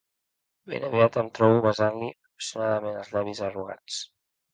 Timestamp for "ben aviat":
0.71-1.19